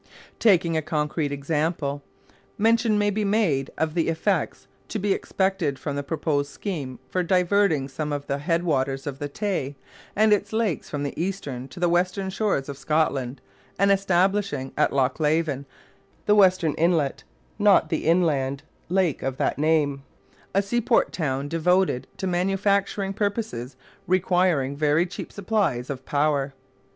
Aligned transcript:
Taking 0.39 0.75
a 0.75 0.81
concrete 0.81 1.31
example, 1.31 2.01
mention 2.57 2.97
may 2.97 3.11
be 3.11 3.23
made 3.23 3.69
of 3.77 3.93
the 3.93 4.07
effects 4.07 4.65
to 4.87 4.97
be 4.97 5.13
expected 5.13 5.77
from 5.77 5.95
the 5.95 6.01
proposed 6.01 6.49
scheme 6.49 6.97
for 7.07 7.21
diverting 7.21 7.87
some 7.87 8.11
of 8.11 8.25
the 8.25 8.39
headwaters 8.39 9.05
of 9.05 9.19
the 9.19 9.29
Tay 9.29 9.75
and 10.15 10.33
its 10.33 10.51
lakes 10.53 10.89
from 10.89 11.03
the 11.03 11.13
eastern 11.23 11.67
to 11.67 11.79
the 11.79 11.87
western 11.87 12.31
shores 12.31 12.67
of 12.67 12.79
Scotland 12.79 13.41
and 13.77 13.91
establishing 13.91 14.73
at 14.75 14.91
Loch 14.91 15.19
Leven 15.19 15.67
the 16.25 16.33
western 16.33 16.73
inlet, 16.79 17.23
not 17.59 17.89
the 17.89 18.07
inland 18.07 18.63
lake 18.89 19.21
of 19.21 19.37
that 19.37 19.59
name 19.59 20.01
a 20.55 20.63
seaport 20.63 21.13
town 21.13 21.47
devoted 21.47 22.07
to 22.17 22.25
manufacturing 22.25 23.13
purposes 23.13 23.75
requiring 24.07 24.75
very 24.75 25.05
cheap 25.05 25.31
supplies 25.31 25.91
of 25.91 26.07
power. 26.07 26.53